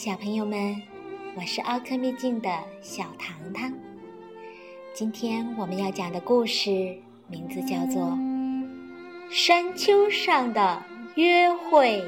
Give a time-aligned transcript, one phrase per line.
[0.00, 0.80] 小朋友们，
[1.34, 2.48] 我是奥克秘境的
[2.80, 3.74] 小糖糖。
[4.94, 8.02] 今天我们要讲的故事名字叫做
[9.28, 10.80] 《山丘上的
[11.16, 12.00] 约会》。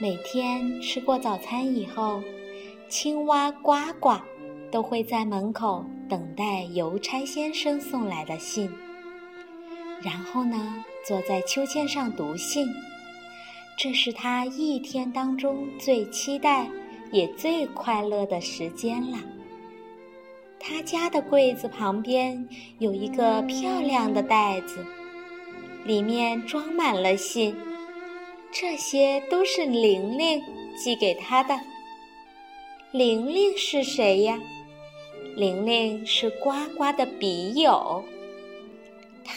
[0.00, 2.20] 每天吃过早餐以后，
[2.88, 4.20] 青蛙呱呱
[4.72, 8.68] 都会在门口等待邮差先生送来的信。
[10.02, 12.68] 然后呢，坐在秋千上读信，
[13.76, 16.68] 这是他一天当中最期待
[17.10, 19.18] 也最快乐的时间了。
[20.60, 22.48] 他家的柜子旁边
[22.78, 24.84] 有一个漂亮的袋子，
[25.84, 27.54] 里面装满了信，
[28.52, 30.42] 这些都是玲玲
[30.76, 31.58] 寄给他的。
[32.92, 34.38] 玲玲是谁呀？
[35.36, 38.04] 玲玲是呱呱的笔友。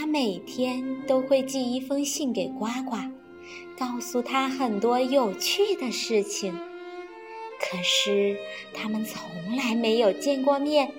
[0.00, 2.96] 他每天都会寄一封信给呱呱，
[3.78, 6.58] 告诉他很多有趣的事情。
[7.60, 8.34] 可是
[8.72, 9.20] 他们从
[9.58, 10.90] 来没有见过面。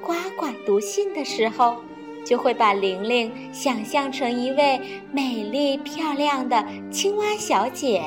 [0.00, 1.76] 呱呱读信的时候，
[2.24, 4.80] 就会把玲玲想象成一位
[5.12, 8.02] 美丽漂亮的青蛙小姐，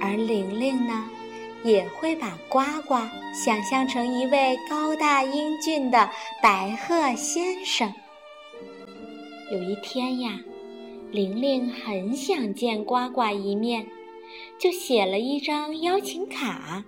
[0.00, 1.04] 而玲玲呢，
[1.64, 2.94] 也会把呱呱
[3.34, 6.08] 想象成一位高大英俊的
[6.40, 7.92] 白鹤先生。
[9.50, 10.38] 有一天呀，
[11.10, 13.86] 玲玲很想见呱呱一面，
[14.58, 16.84] 就写了一张邀请卡。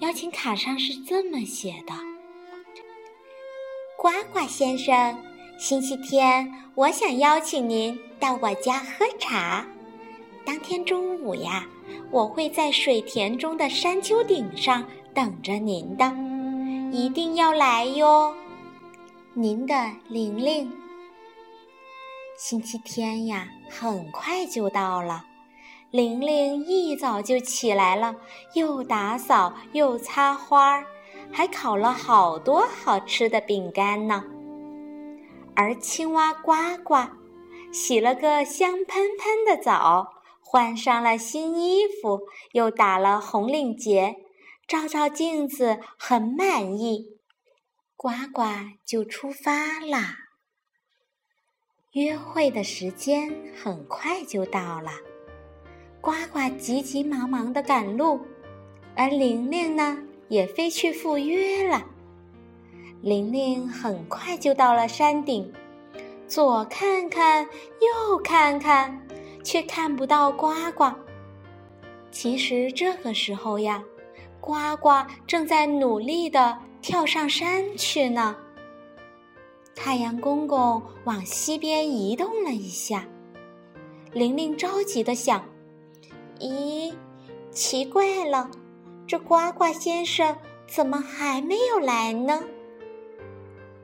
[0.00, 1.94] 邀请卡上是这么写的
[3.96, 5.16] ：“呱呱先生，
[5.56, 9.64] 星期天我想邀请您到我家喝茶。
[10.44, 11.64] 当天中午呀，
[12.10, 14.84] 我会在水田中的山丘顶上
[15.14, 16.12] 等着您的，
[16.90, 18.34] 一定要来哟。
[19.34, 20.68] 您的玲玲。”
[22.44, 25.24] 星期天呀，很快就到了。
[25.92, 28.16] 玲玲一早就起来了，
[28.54, 30.84] 又打扫又擦花儿，
[31.30, 34.24] 还烤了好多好吃的饼干呢。
[35.54, 36.96] 而青蛙呱呱
[37.72, 40.08] 洗了个香喷喷的澡，
[40.40, 42.22] 换上了新衣服，
[42.54, 44.16] 又打了红领结，
[44.66, 47.20] 照照镜子，很满意。
[47.96, 48.42] 呱呱
[48.84, 50.16] 就出发啦。
[51.92, 54.92] 约会的时间很快就到了，
[56.00, 58.18] 呱呱急急忙忙的赶路，
[58.96, 59.98] 而玲玲呢
[60.28, 61.84] 也飞去赴约了。
[63.02, 65.52] 玲玲很快就到了山顶，
[66.26, 69.06] 左看看右看看，
[69.44, 70.90] 却看不到呱呱。
[72.10, 73.84] 其实这个时候呀，
[74.40, 78.34] 呱呱正在努力的跳上山去呢。
[79.74, 83.04] 太阳公公往西边移动了一下，
[84.12, 85.44] 玲玲着急的想
[86.38, 86.92] ：“咦，
[87.50, 88.50] 奇怪了，
[89.06, 92.42] 这呱呱先生怎么还没有来呢？”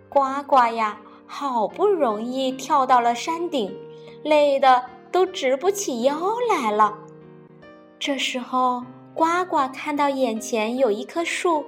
[0.09, 3.75] 呱呱呀，好不容易跳到了山顶，
[4.23, 6.97] 累得都直不起腰来了。
[7.99, 8.85] 这时候，
[9.15, 11.65] 呱呱看到眼前有一棵树，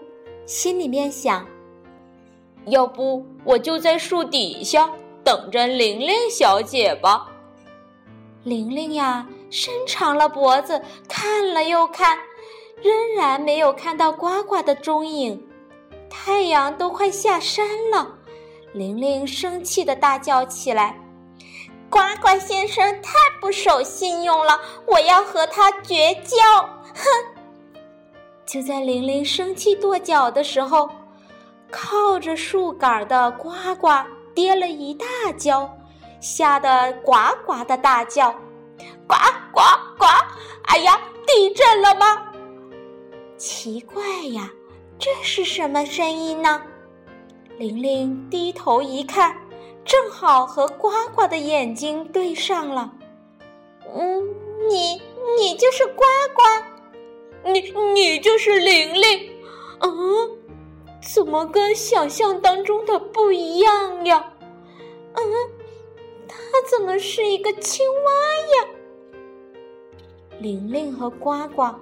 [0.47, 1.45] 心里面想。
[2.67, 4.91] 要不我就在树底下
[5.25, 7.27] 等着玲玲小姐吧。
[8.45, 12.19] 玲玲呀，伸长了脖子看了又看，
[12.83, 15.47] 仍然没有看到呱呱的踪影。
[16.09, 18.15] 太阳都快下山了，
[18.73, 20.99] 玲玲生气的大叫起来
[21.89, 26.37] ：“呱呱先生太不守信用了，我要和他绝交！”
[26.95, 27.05] 哼！
[28.47, 30.89] 就在玲玲生气跺脚的时候。
[31.71, 33.51] 靠着树杆的呱
[33.81, 33.89] 呱
[34.35, 35.69] 跌了一大跤，
[36.21, 37.15] 吓得呱
[37.47, 38.33] 呱的大叫
[39.07, 39.15] ：“呱
[39.53, 39.61] 呱
[39.99, 40.07] 呱！
[40.65, 42.23] 哎呀，地震了吗？”
[43.39, 44.03] 奇怪
[44.33, 44.51] 呀，
[44.99, 46.63] 这是什么声音呢？
[47.59, 49.35] 玲玲低头一看，
[49.85, 52.93] 正好和呱呱的眼睛对上了。
[53.95, 54.23] “嗯，
[54.69, 55.01] 你
[55.39, 56.03] 你就是呱
[56.35, 57.61] 呱，你
[57.95, 59.31] 你就是玲玲，
[59.81, 60.37] 嗯。”
[61.01, 64.25] 怎么跟想象当中的不一样呀？
[65.15, 65.23] 嗯，
[66.29, 66.37] 它
[66.71, 68.11] 怎么是一个青蛙
[68.57, 68.69] 呀？
[70.39, 71.75] 玲玲和呱呱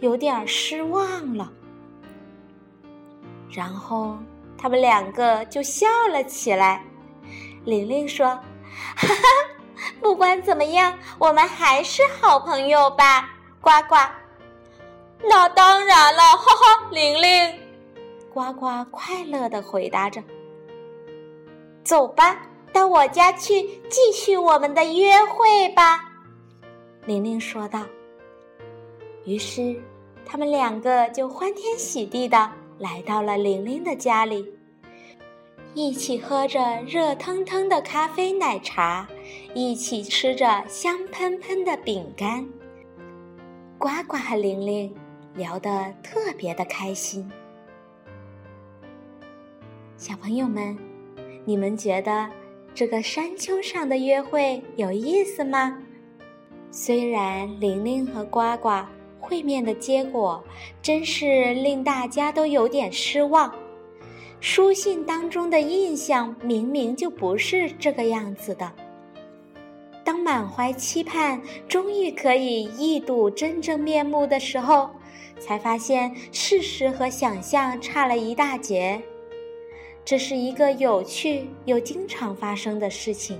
[0.00, 1.52] 有点失望了，
[3.50, 4.16] 然后
[4.56, 6.84] 他们两个就笑了起来。
[7.64, 8.26] 玲玲说
[8.96, 9.16] ：“哈哈，
[10.00, 13.28] 不管怎么样，我们还是好朋友吧，
[13.60, 13.96] 呱呱。”
[15.28, 17.59] 那当然了，哈哈，玲玲。
[18.32, 20.22] 呱呱快乐的回答着
[21.82, 22.40] ：“走吧，
[22.72, 26.04] 到我家去继续我们的约会吧。”
[27.06, 27.84] 玲玲说道。
[29.24, 29.76] 于是，
[30.24, 34.46] 他们两个就欢天喜地的来到了玲玲的家里，
[35.74, 39.06] 一起喝着热腾腾的咖啡奶茶，
[39.54, 42.46] 一起吃着香喷喷的饼干。
[43.76, 44.94] 呱呱和玲玲
[45.34, 47.30] 聊得特别的开心。
[50.00, 50.74] 小朋友们，
[51.44, 52.26] 你们觉得
[52.74, 55.76] 这个山丘上的约会有意思吗？
[56.70, 58.82] 虽然玲玲和呱呱
[59.20, 60.42] 会面的结果
[60.80, 63.54] 真是令大家都有点失望，
[64.40, 68.72] 书信当中的印象明明就不是这个样子的。
[70.02, 74.88] 当满怀期盼，终于可以一睹真正面目的时候，
[75.38, 79.02] 才发现事实和想象差了一大截。
[80.04, 83.38] 这是一个有趣又经常发生的事情。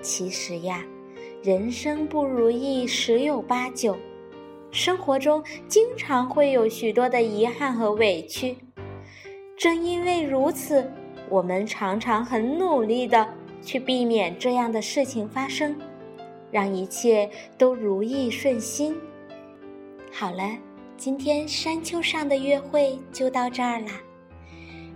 [0.00, 0.82] 其实呀，
[1.42, 3.96] 人生不如意十有八九，
[4.70, 8.56] 生活中经常会有许多的遗憾和委屈。
[9.56, 10.90] 正因为如此，
[11.28, 13.28] 我们常常很努力的
[13.60, 15.76] 去避免这样的事情发生，
[16.50, 18.96] 让一切都如意顺心。
[20.10, 20.56] 好了，
[20.96, 24.00] 今天山丘上的约会就到这儿啦。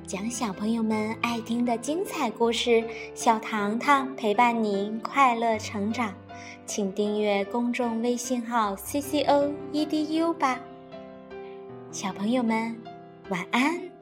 [0.07, 2.85] 讲小朋友们爱听的精彩故事，
[3.15, 6.13] 小糖糖陪伴您快乐成长，
[6.67, 10.61] 请订阅公众微信号 “ccoedu” 吧。
[11.91, 12.77] 小朋友们，
[13.31, 13.94] 晚安。